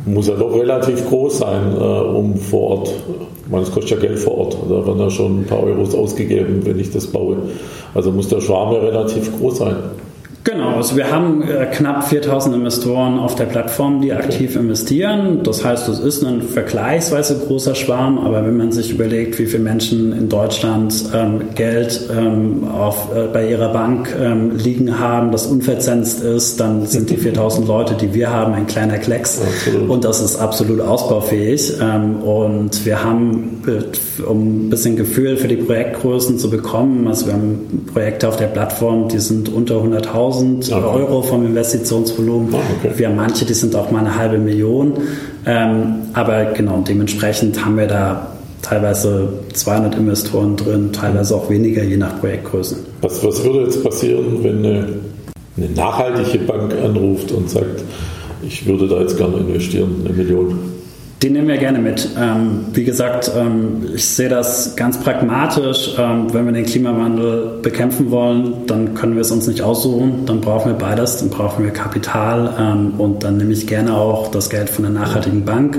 [0.05, 2.93] muss ja doch relativ groß sein, äh, um vor Ort,
[3.45, 5.93] ich meine, es kostet ja Geld vor Ort, da werden ja schon ein paar Euros
[5.93, 7.37] ausgegeben, wenn ich das baue.
[7.93, 9.75] Also muss der Schwarm ja relativ groß sein.
[10.43, 15.39] Genau, also wir haben äh, knapp 4000 Investoren auf der Plattform, die aktiv investieren.
[15.43, 19.63] Das heißt, es ist ein vergleichsweise großer Schwarm, aber wenn man sich überlegt, wie viele
[19.63, 25.45] Menschen in Deutschland ähm, Geld ähm, auf, äh, bei ihrer Bank ähm, liegen haben, das
[25.45, 29.41] unverzinst ist, dann sind die 4000 Leute, die wir haben, ein kleiner Klecks.
[29.41, 29.89] Absolut.
[29.89, 31.75] Und das ist absolut ausbaufähig.
[31.81, 37.27] Ähm, und wir haben, äh, um ein bisschen Gefühl für die Projektgrößen zu bekommen, also
[37.27, 40.73] wir haben Projekte auf der Plattform, die sind unter 100.000 okay.
[40.73, 42.53] Euro vom Investitionsvolumen.
[42.53, 42.93] Ah, okay.
[42.95, 44.93] Wir haben manche, die sind auch mal eine halbe Million.
[45.45, 48.27] Ähm, aber genau, dementsprechend haben wir da
[48.61, 52.77] teilweise 200 Investoren drin, teilweise auch weniger, je nach Projektgröße.
[53.01, 54.87] Was, was würde jetzt passieren, wenn eine,
[55.57, 57.83] eine nachhaltige Bank anruft und sagt,
[58.41, 60.57] ich würde da jetzt gerne investieren, eine Million?
[61.23, 62.09] Den nehmen wir gerne mit.
[62.19, 65.95] Ähm, wie gesagt, ähm, ich sehe das ganz pragmatisch.
[65.97, 70.25] Ähm, wenn wir den Klimawandel bekämpfen wollen, dann können wir es uns nicht aussuchen.
[70.25, 71.19] Dann brauchen wir beides.
[71.19, 74.91] Dann brauchen wir Kapital ähm, und dann nehme ich gerne auch das Geld von der
[74.91, 75.77] nachhaltigen Bank.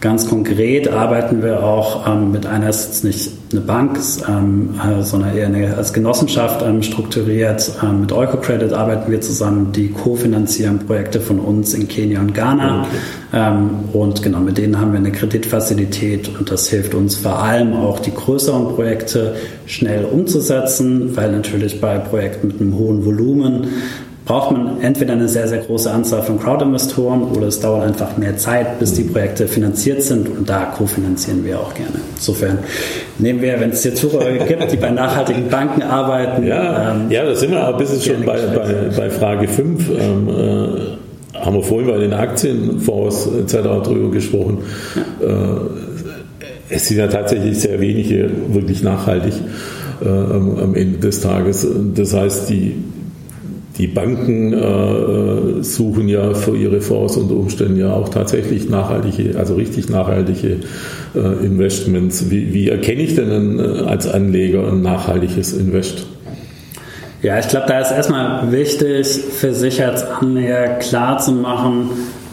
[0.00, 5.02] Ganz konkret arbeiten wir auch ähm, mit einer, ist jetzt nicht eine Bank, ähm, äh,
[5.02, 7.72] sondern eher eine, als Genossenschaft ähm, strukturiert.
[7.82, 12.82] Ähm, mit EucoCredit arbeiten wir zusammen, die kofinanzieren Projekte von uns in Kenia und Ghana.
[12.82, 12.90] Okay.
[13.32, 17.72] Ähm, und genau, mit denen haben wir eine Kreditfazilität und das hilft uns vor allem
[17.72, 23.68] auch die größeren Projekte schnell umzusetzen, weil natürlich bei Projekten mit einem hohen Volumen
[24.26, 28.36] braucht man entweder eine sehr, sehr große Anzahl von Crowdinvestoren oder es dauert einfach mehr
[28.36, 32.00] Zeit, bis die Projekte finanziert sind und da kofinanzieren wir auch gerne.
[32.16, 32.58] Insofern
[33.18, 36.44] nehmen wir, wenn es hier Zuhörer gibt, die bei nachhaltigen Banken arbeiten.
[36.44, 39.90] Ja, ähm, ja da sind wir ein bisschen schon bei, bei, bei, Frage 5.
[39.90, 43.54] Ähm, äh, haben wir vorhin bei den Aktienfonds etc.
[43.84, 44.58] drüber gesprochen.
[45.20, 45.28] Ja.
[45.28, 45.60] Äh,
[46.68, 49.34] es sind ja tatsächlich sehr wenige wirklich nachhaltig
[50.04, 51.64] äh, am Ende des Tages.
[51.94, 52.74] Das heißt, die
[53.78, 59.54] die Banken äh, suchen ja für ihre Fonds unter Umständen ja auch tatsächlich nachhaltige, also
[59.54, 60.60] richtig nachhaltige
[61.14, 62.30] äh, Investments.
[62.30, 66.06] Wie, wie, erkenne ich denn ein, äh, als Anleger ein nachhaltiges Invest?
[67.22, 71.90] Ja, ich glaube, da ist erstmal wichtig, für sich als Anleger klar zu machen,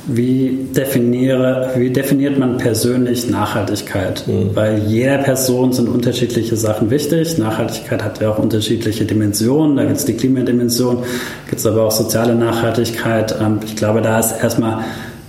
[0.08, 4.28] wie, definiere, wie definiert man persönlich Nachhaltigkeit?
[4.28, 4.54] Mhm.
[4.54, 7.38] Bei jeder Person sind unterschiedliche Sachen wichtig.
[7.38, 9.78] Nachhaltigkeit hat ja auch unterschiedliche Dimensionen.
[9.78, 11.04] Da gibt es die Klimadimension,
[11.48, 13.36] gibt es aber auch soziale Nachhaltigkeit.
[13.40, 14.84] Ähm, ich glaube, da ist erstmal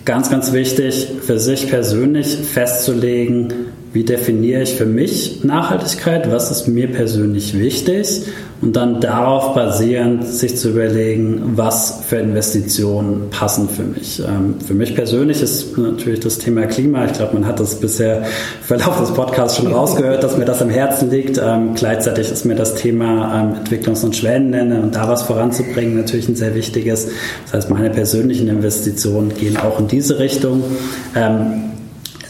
[0.04, 3.52] ganz, ganz wichtig, für sich persönlich festzulegen,
[3.94, 8.22] wie definiere ich für mich Nachhaltigkeit, was ist mir persönlich wichtig
[8.60, 14.20] und dann darauf basierend sich zu überlegen, was für Investitionen passen für mich.
[14.20, 18.18] Ähm, für mich persönlich ist natürlich das Thema Klima, ich glaube, man hat das bisher
[18.18, 18.24] im
[18.62, 21.38] Verlauf des Podcasts schon rausgehört, dass mir das am Herzen liegt.
[21.38, 26.28] Ähm, gleichzeitig ist mir das Thema ähm, Entwicklungs- und Schwellenländer und da was voranzubringen natürlich
[26.28, 27.08] ein sehr wichtiges.
[27.44, 30.64] Das heißt, meine persönlichen Investitionen gehen auch in diese Richtung.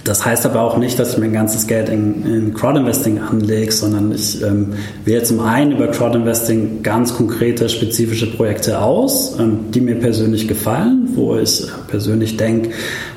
[0.04, 4.12] Das heißt aber auch nicht, dass ich mein ganzes Geld in, in Crowdinvesting anlege, sondern
[4.12, 4.74] ich ähm,
[5.06, 11.08] wähle zum einen über Crowdinvesting ganz konkrete, spezifische Projekte aus, ähm, die mir persönlich gefallen,
[11.14, 12.70] wo ich persönlich denke,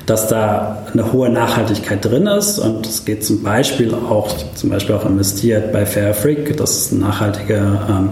[0.05, 2.57] dass da eine hohe Nachhaltigkeit drin ist.
[2.57, 6.93] Und es geht zum Beispiel auch, zum Beispiel auch investiert bei Fair Freak, das ist
[6.93, 8.09] eine nachhaltige, ähm,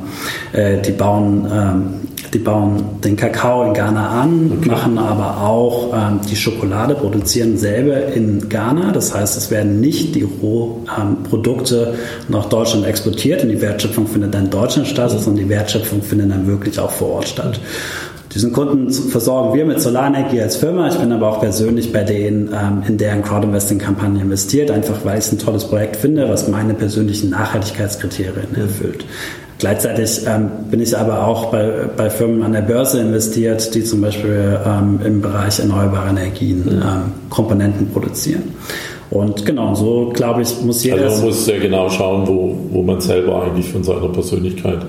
[0.51, 2.04] äh, die bauen ähm,
[2.35, 4.69] die bauen den Kakao in Ghana an, okay.
[4.69, 8.91] machen aber auch ähm, die Schokolade, produzieren selber in Ghana.
[8.91, 14.33] Das heißt, es werden nicht die Rohprodukte ähm, nach Deutschland exportiert und die Wertschöpfung findet
[14.33, 17.57] dann in Deutschland statt, sondern die Wertschöpfung findet dann wirklich auch vor Ort statt.
[18.33, 20.89] Diesen Kunden versorgen wir mit Solarenergie als Firma.
[20.89, 25.25] Ich bin aber auch persönlich bei denen ähm, in deren Crowdinvesting-Kampagne investiert, einfach weil ich
[25.25, 29.05] es ein tolles Projekt finde, was meine persönlichen Nachhaltigkeitskriterien erfüllt.
[29.65, 33.99] Gleichzeitig ähm, bin ich aber auch bei, bei Firmen an der Börse investiert, die zum
[33.99, 38.43] Beispiel ähm, im Bereich erneuerbare Energien ähm, Komponenten produzieren.
[39.09, 41.05] Und genau, so glaube ich, muss jeder.
[41.05, 44.85] Also man muss sehr genau schauen, wo, wo man selber eigentlich von seiner Persönlichkeit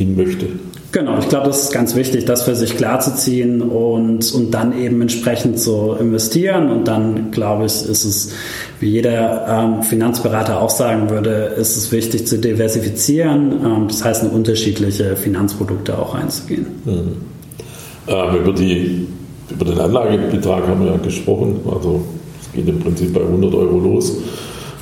[0.00, 0.46] hin möchte.
[0.92, 5.00] Genau, ich glaube, das ist ganz wichtig, das für sich klarzuziehen und, und dann eben
[5.02, 6.68] entsprechend zu investieren.
[6.70, 8.32] Und dann, glaube ich, ist es,
[8.80, 13.52] wie jeder ähm, Finanzberater auch sagen würde, ist es wichtig zu diversifizieren.
[13.64, 16.66] Ähm, das heißt, in unterschiedliche Finanzprodukte auch einzugehen.
[16.84, 17.12] Mhm.
[18.08, 19.06] Ähm, über, die,
[19.50, 21.60] über den Anlagebetrag haben wir ja gesprochen.
[21.70, 22.00] Also
[22.40, 24.16] es geht im Prinzip bei 100 Euro los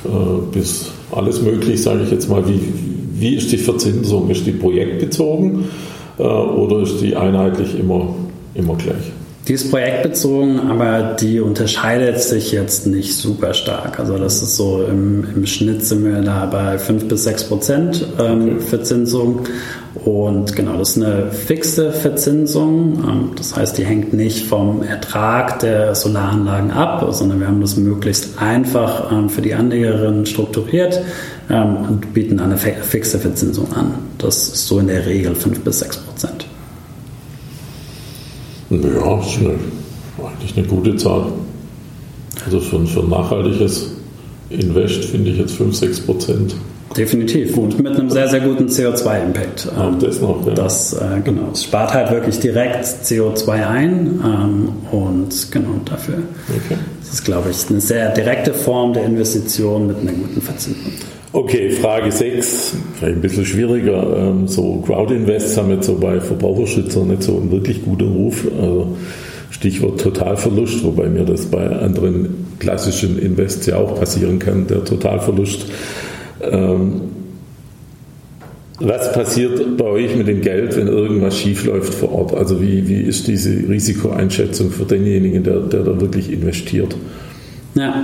[0.05, 0.09] äh,
[0.51, 2.47] bis alles möglich, sage ich jetzt mal.
[2.47, 2.59] Wie,
[3.19, 4.29] wie ist die Verzinsung?
[4.29, 5.65] Ist die projektbezogen?
[6.17, 8.15] Äh, oder ist die einheitlich immer,
[8.55, 9.11] immer gleich?
[9.47, 13.99] Die ist projektbezogen, aber die unterscheidet sich jetzt nicht super stark.
[13.99, 18.05] Also das ist so im, im Schnitt sind wir da bei 5 bis 6 Prozent
[18.19, 18.59] ähm, okay.
[18.59, 19.39] Verzinsung.
[20.05, 23.03] Und genau, das ist eine fixe Verzinsung.
[23.07, 27.75] Ähm, das heißt, die hängt nicht vom Ertrag der Solaranlagen ab, sondern wir haben das
[27.75, 31.01] möglichst einfach ähm, für die Anlegerinnen strukturiert
[31.49, 33.95] ähm, und bieten eine fixe Verzinsung an.
[34.17, 36.45] Das ist so in der Regel 5 bis 6 Prozent.
[38.69, 39.55] Ja, das ist eine,
[40.23, 41.25] eigentlich eine gute Zahl.
[42.45, 43.91] Also für, für ein nachhaltiges
[44.49, 46.55] Invest finde ich jetzt 5, 6 Prozent.
[46.97, 49.69] Definitiv und mit einem sehr, sehr guten CO2-Impact.
[49.77, 50.53] Auch das noch, ja.
[50.53, 56.15] Das, äh, genau, es spart halt wirklich direkt CO2 ein ähm, und genau dafür.
[56.47, 56.79] Okay.
[56.99, 60.91] Das ist, glaube ich, eine sehr direkte Form der Investition mit einer guten Verzinsung.
[61.31, 64.17] Okay, Frage 6, vielleicht ein bisschen schwieriger.
[64.17, 68.47] Ähm, so Crowd-Invests haben jetzt so bei Verbraucherschützern nicht so einen wirklich guten Ruf.
[68.59, 68.97] Also
[69.51, 75.65] Stichwort Totalverlust, wobei mir das bei anderen klassischen Invests ja auch passieren kann, der Totalverlust.
[76.41, 77.01] Ähm,
[78.79, 82.33] was passiert bei euch mit dem Geld, wenn irgendwas schiefläuft vor Ort?
[82.33, 86.95] Also wie, wie ist diese Risikoeinschätzung für denjenigen, der, der da wirklich investiert?
[87.75, 88.03] Ja,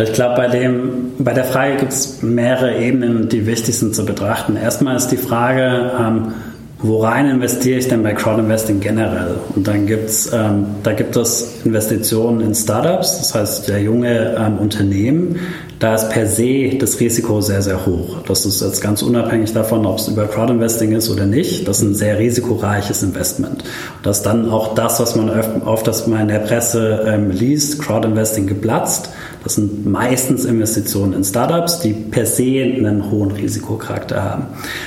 [0.00, 0.70] ich glaube, bei,
[1.18, 4.56] bei der Frage gibt es mehrere Ebenen, die wichtig sind zu betrachten.
[4.56, 6.32] Erstmal ist die Frage, ähm,
[6.80, 9.36] worein investiere ich denn bei Crowdinvesting generell?
[9.54, 14.58] Und dann gibt's, ähm, da gibt es Investitionen in Startups, das heißt der junge ähm,
[14.58, 15.36] Unternehmen.
[15.78, 18.16] Da ist per se das Risiko sehr, sehr hoch.
[18.26, 21.68] Das ist jetzt ganz unabhängig davon, ob es über Crowdinvesting ist oder nicht.
[21.68, 23.62] Das ist ein sehr risikoreiches Investment.
[24.02, 25.30] Das ist dann auch das, was man
[25.64, 29.10] oft das mal in der Presse ähm, liest, Crowdinvesting geplatzt.
[29.44, 34.46] Das sind meistens Investitionen in Startups, die per se einen hohen Risikocharakter haben.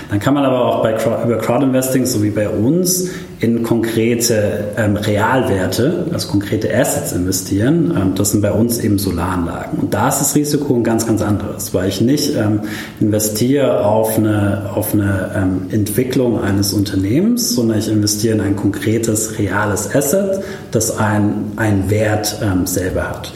[0.10, 3.10] Dann kann man aber auch bei, über Crowdinvesting, so wie bei uns,
[3.42, 7.92] in konkrete ähm, Realwerte, also konkrete Assets investieren.
[8.00, 9.80] Ähm, das sind bei uns eben Solaranlagen.
[9.80, 12.62] Und da ist das Risiko ein ganz, ganz anderes, weil ich nicht ähm,
[13.00, 19.40] investiere auf eine, auf eine ähm, Entwicklung eines Unternehmens, sondern ich investiere in ein konkretes,
[19.40, 23.34] reales Asset, das einen Wert ähm, selber hat.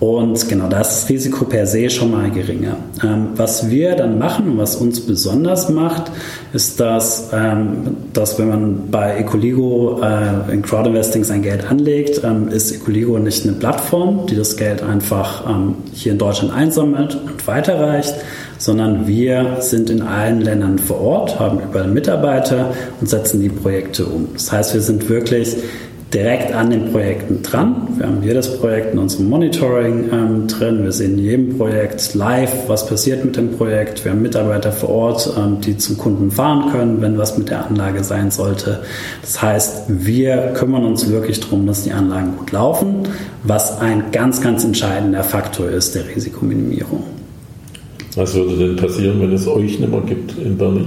[0.00, 2.76] Und genau, das Risiko per se schon mal geringer.
[3.02, 6.12] Ähm, was wir dann machen, was uns besonders macht,
[6.52, 12.48] ist, dass, ähm, dass wenn man bei Ecoligo äh, in Crowdinvesting sein Geld anlegt, ähm,
[12.48, 17.44] ist Ecoligo nicht eine Plattform, die das Geld einfach ähm, hier in Deutschland einsammelt und
[17.48, 18.14] weiterreicht,
[18.58, 24.06] sondern wir sind in allen Ländern vor Ort, haben überall Mitarbeiter und setzen die Projekte
[24.06, 24.28] um.
[24.32, 25.56] Das heißt, wir sind wirklich
[26.12, 27.88] direkt an den Projekten dran.
[27.96, 30.82] Wir haben jedes Projekt in unserem Monitoring ähm, drin.
[30.82, 34.04] Wir sehen in jedem Projekt live, was passiert mit dem Projekt.
[34.04, 37.66] Wir haben Mitarbeiter vor Ort, ähm, die zum Kunden fahren können, wenn was mit der
[37.66, 38.80] Anlage sein sollte.
[39.20, 43.08] Das heißt, wir kümmern uns wirklich darum, dass die Anlagen gut laufen,
[43.42, 47.04] was ein ganz, ganz entscheidender Faktor ist der Risikominimierung.
[48.16, 50.86] Was würde denn passieren, wenn es euch nicht mehr gibt in Berlin?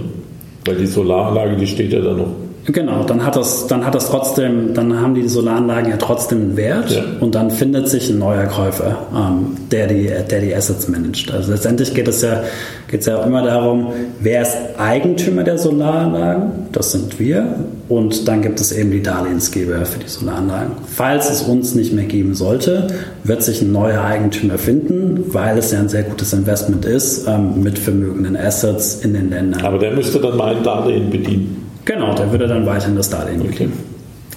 [0.65, 2.33] Weil die Solaranlage, die steht ja da noch.
[2.65, 6.57] Genau, dann hat das, dann hat das trotzdem, dann haben die Solaranlagen ja trotzdem einen
[6.57, 7.03] Wert ja.
[7.19, 11.31] und dann findet sich ein neuer Käufer, ähm, der, die, der die Assets managt.
[11.31, 12.43] Also letztendlich geht es ja,
[12.87, 16.51] geht es ja immer darum, wer ist Eigentümer der Solaranlagen?
[16.71, 17.55] Das sind wir.
[17.89, 20.73] Und dann gibt es eben die Darlehensgeber für die Solaranlagen.
[20.87, 22.87] Falls es uns nicht mehr geben sollte,
[23.23, 27.61] wird sich ein neuer Eigentümer finden, weil es ja ein sehr gutes Investment ist, ähm,
[27.61, 29.63] mit vermögenden Assets in den Ländern.
[29.63, 31.70] Aber der müsste dann mal ein Darlehen bedienen.
[31.85, 33.69] Genau, der würde dann weiterhin das Darlehen okay.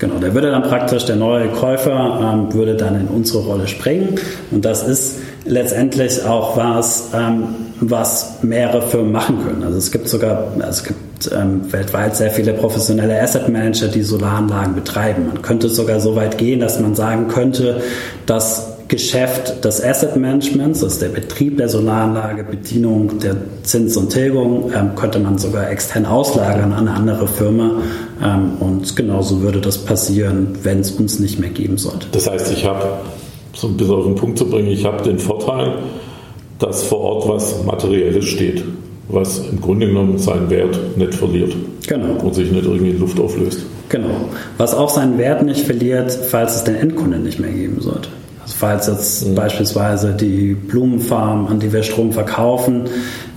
[0.01, 4.17] Genau, der würde dann praktisch, der neue Käufer ähm, würde dann in unsere Rolle springen.
[4.51, 7.45] Und das ist letztendlich auch was, ähm,
[7.81, 9.63] was mehrere Firmen machen können.
[9.63, 14.03] Also es gibt sogar, also es gibt ähm, weltweit sehr viele professionelle Asset Manager, die
[14.03, 15.27] Solaranlagen betreiben.
[15.27, 17.81] Man könnte sogar so weit gehen, dass man sagen könnte,
[18.27, 24.71] dass Geschäft des Asset Managements, also der Betrieb der Solaranlage, Bedienung der Zins und Tilgung,
[24.75, 27.83] ähm, könnte man sogar extern auslagern an eine andere Firma.
[28.23, 32.07] Ähm, und genauso würde das passieren, wenn es uns nicht mehr geben sollte.
[32.13, 32.85] Das heißt, ich habe,
[33.55, 35.79] so ein bisschen auf den Punkt zu bringen, ich habe den Vorteil,
[36.59, 38.65] dass vor Ort was Materielles steht,
[39.09, 41.55] was im Grunde genommen seinen Wert nicht verliert.
[41.87, 42.21] Genau.
[42.23, 43.61] Und sich nicht irgendwie in Luft auflöst.
[43.89, 44.29] Genau.
[44.59, 48.09] Was auch seinen Wert nicht verliert, falls es den Endkunden nicht mehr geben sollte.
[48.45, 49.35] Also falls jetzt mhm.
[49.35, 52.85] beispielsweise die Blumenfarm, an die wir Strom verkaufen,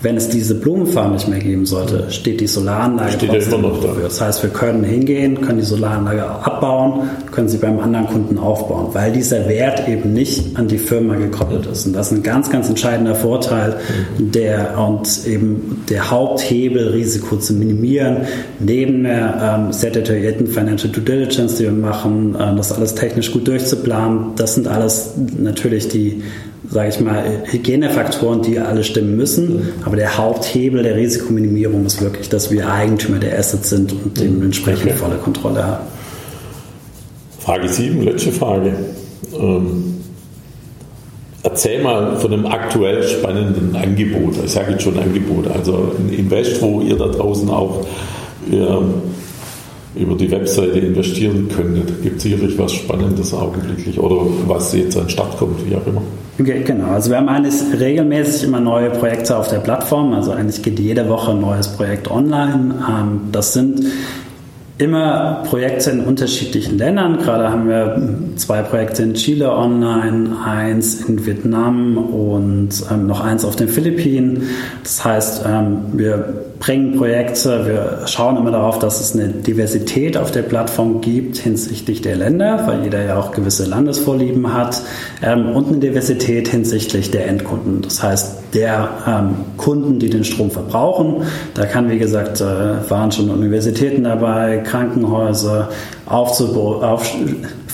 [0.01, 3.81] wenn es diese Blumenfarm nicht mehr geben sollte, steht die Solaranlage steht ja immer noch
[3.81, 3.89] da.
[4.01, 8.89] Das heißt, wir können hingehen, können die Solaranlage abbauen, können sie beim anderen Kunden aufbauen,
[8.93, 11.87] weil dieser Wert eben nicht an die Firma gekoppelt ist.
[11.87, 13.77] Und das ist ein ganz, ganz entscheidender Vorteil,
[14.19, 18.27] der und eben der Haupthebel, Risiko zu minimieren,
[18.59, 23.31] neben der ähm, sehr detaillierten Financial Due Diligence, die wir machen, äh, das alles technisch
[23.31, 24.35] gut durchzuplanen.
[24.35, 26.21] Das sind alles natürlich die
[26.69, 29.69] sage ich mal, Hygienefaktoren, die alle stimmen müssen.
[29.85, 34.87] Aber der Haupthebel der Risikominimierung ist wirklich, dass wir Eigentümer der Assets sind und dementsprechend
[34.87, 34.97] okay.
[34.97, 35.87] volle Kontrolle haben.
[37.39, 38.73] Frage 7, letzte Frage.
[39.33, 39.95] Ähm,
[41.43, 44.35] erzähl mal von einem aktuell spannenden Angebot.
[44.43, 47.85] Ich sage jetzt schon Angebot, also ein Invest, wo ihr da draußen auch
[48.51, 48.95] ähm,
[49.97, 52.01] über die Webseite investieren könntet.
[52.01, 56.01] Gibt es sicherlich was Spannendes augenblicklich oder was jetzt an Start kommt, wie auch immer.
[56.37, 60.79] Genau, also wir haben eigentlich regelmäßig immer neue Projekte auf der Plattform, also eigentlich geht
[60.79, 62.75] jede Woche ein neues Projekt online.
[62.87, 63.81] Ähm, das sind
[64.77, 67.17] immer Projekte in unterschiedlichen Ländern.
[67.17, 68.01] Gerade haben wir
[68.35, 74.49] zwei Projekte in Chile online, eins in Vietnam und ähm, noch eins auf den Philippinen.
[74.83, 80.31] Das heißt, ähm, wir bringen Projekte, wir schauen immer darauf, dass es eine Diversität auf
[80.31, 84.81] der Plattform gibt hinsichtlich der Länder, weil jeder ja auch gewisse Landesvorlieben hat
[85.23, 87.81] ähm, und eine Diversität hinsichtlich der Endkunden.
[87.81, 91.23] Das heißt, der ähm, Kunden, die den Strom verbrauchen.
[91.53, 95.69] Da kann, wie gesagt, äh, waren schon Universitäten dabei, Krankenhäuser,
[96.05, 97.09] Aufzubau, auf,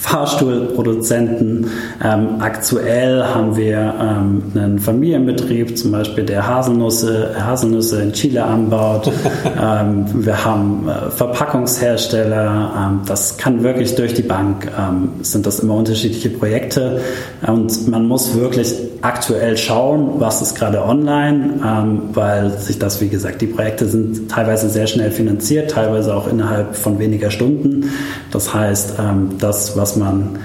[0.03, 1.67] Fahrstuhlproduzenten.
[2.03, 9.09] Ähm, aktuell haben wir ähm, einen Familienbetrieb, zum Beispiel der Haselnüsse, Haselnüsse in Chile anbaut.
[9.45, 12.73] ähm, wir haben äh, Verpackungshersteller.
[12.77, 16.99] Ähm, das kann wirklich durch die Bank, ähm, sind das immer unterschiedliche Projekte.
[17.47, 23.07] Und man muss wirklich aktuell schauen, was ist gerade online, ähm, weil sich das, wie
[23.07, 27.89] gesagt, die Projekte sind teilweise sehr schnell finanziert, teilweise auch innerhalb von weniger Stunden.
[28.31, 28.95] Das heißt,
[29.39, 30.39] das, was man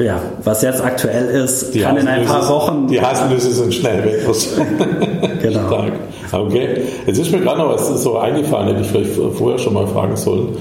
[0.00, 2.86] ja, was jetzt aktuell ist, die kann in ein paar Wochen.
[2.86, 4.20] Die Haselnüsse sind schnell weg.
[5.42, 5.66] genau.
[5.66, 5.92] Stark.
[6.30, 6.82] Okay.
[7.06, 10.16] Jetzt ist mir gerade noch was so eingefallen, hätte ich vielleicht vorher schon mal fragen
[10.16, 10.56] sollen.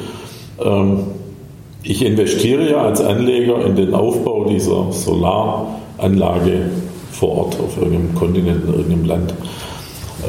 [0.60, 1.04] Ähm,
[1.84, 6.70] ich investiere ja als Anleger in den Aufbau dieser Solaranlage
[7.12, 9.34] vor Ort auf irgendeinem Kontinent, in irgendeinem Land.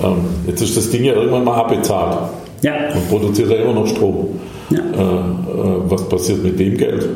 [0.03, 2.19] Ähm, jetzt ist das Ding ja irgendwann mal abbezahlt.
[2.61, 2.75] Ja.
[2.95, 4.39] Und produziert ja immer noch Strom.
[4.71, 4.79] Ja.
[4.79, 7.09] Äh, äh, was passiert mit dem Geld?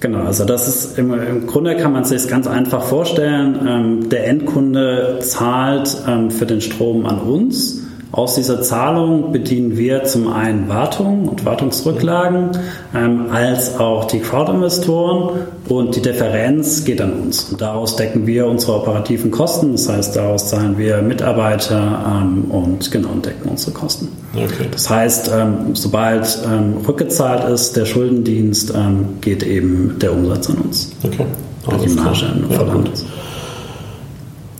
[0.00, 3.58] Genau, also das ist im, im Grunde kann man sich ganz einfach vorstellen.
[3.66, 7.85] Ähm, der Endkunde zahlt ähm, für den Strom an uns
[8.16, 12.50] aus dieser Zahlung bedienen wir zum einen Wartung und Wartungsrücklagen,
[12.94, 17.50] ähm, als auch die Crowdinvestoren und die Differenz geht an uns.
[17.50, 22.90] Und daraus decken wir unsere operativen Kosten, das heißt, daraus zahlen wir Mitarbeiter ähm, und
[22.90, 24.08] genau decken unsere Kosten.
[24.34, 24.66] Okay.
[24.70, 30.56] Das heißt, ähm, sobald ähm, rückgezahlt ist, der Schuldendienst, ähm, geht eben der Umsatz an
[30.56, 30.90] uns.
[31.04, 31.26] Okay.
[31.66, 32.60] Also die Marge ja,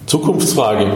[0.05, 0.89] Zukunftsfrage.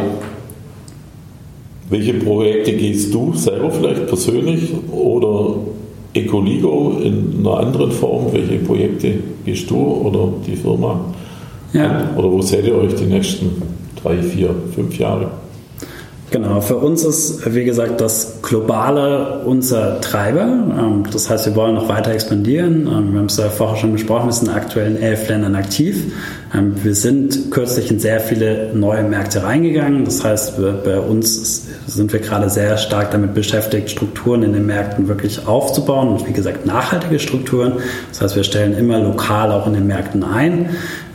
[1.91, 5.57] Welche Projekte gehst du selber vielleicht persönlich oder
[6.15, 8.33] Ecoligo in einer anderen Form?
[8.33, 11.05] Welche Projekte gehst du oder die Firma
[11.73, 12.11] ja.
[12.17, 13.63] Oder wo seht ihr euch die nächsten
[14.03, 15.31] drei, vier, fünf Jahre?
[16.31, 20.43] Genau, für uns ist, wie gesagt, das Globale unser Treiber.
[20.43, 22.87] Ähm, das heißt, wir wollen noch weiter expandieren.
[22.87, 26.13] Ähm, wir haben es ja vorher schon besprochen, wir sind aktuell in elf Ländern aktiv.
[26.55, 30.05] Ähm, wir sind kürzlich in sehr viele neue Märkte reingegangen.
[30.05, 35.09] Das heißt, bei uns sind wir gerade sehr stark damit beschäftigt, Strukturen in den Märkten
[35.09, 37.73] wirklich aufzubauen und wie gesagt nachhaltige Strukturen.
[38.11, 40.71] Das heißt, wir stellen immer lokal auch in den Märkten ein.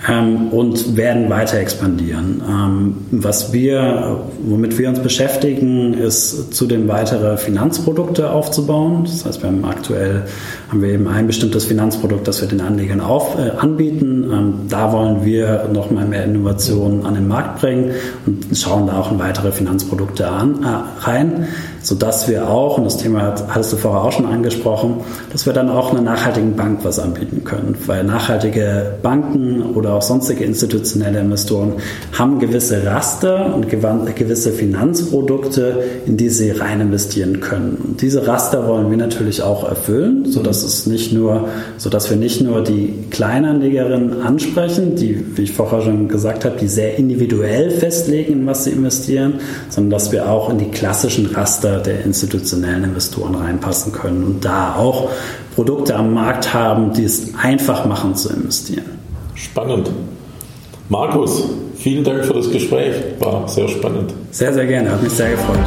[0.09, 2.41] Ähm, und werden weiter expandieren.
[2.47, 9.03] Ähm, was wir, womit wir uns beschäftigen, ist zudem weitere Finanzprodukte aufzubauen.
[9.05, 10.23] Das heißt, wir haben aktuell
[10.69, 14.29] haben wir eben ein bestimmtes Finanzprodukt, das wir den Anlegern auf, äh, anbieten.
[14.31, 17.91] Ähm, da wollen wir noch mal mehr Innovationen an den Markt bringen
[18.25, 21.47] und schauen da auch in weitere Finanzprodukte an, äh, rein
[21.85, 25.69] sodass wir auch, und das Thema hattest du vorher auch schon angesprochen, dass wir dann
[25.69, 27.77] auch einer nachhaltigen Bank was anbieten können.
[27.85, 31.73] Weil nachhaltige Banken oder auch sonstige institutionelle Investoren
[32.17, 37.75] haben gewisse Raster und gewisse Finanzprodukte, in die sie rein investieren können.
[37.75, 42.41] Und diese Raster wollen wir natürlich auch erfüllen, sodass es nicht nur, sodass wir nicht
[42.41, 48.33] nur die Kleinanlegerinnen ansprechen, die, wie ich vorher schon gesagt habe, die sehr individuell festlegen,
[48.33, 49.35] in was sie investieren,
[49.69, 54.75] sondern dass wir auch in die klassischen Raster der institutionellen Investoren reinpassen können und da
[54.75, 55.09] auch
[55.55, 58.99] Produkte am Markt haben, die es einfach machen zu investieren.
[59.33, 59.89] Spannend.
[60.89, 61.43] Markus,
[61.75, 62.95] vielen Dank für das Gespräch.
[63.19, 64.13] War sehr spannend.
[64.31, 64.91] Sehr, sehr gerne.
[64.91, 65.59] Hat mich sehr gefreut.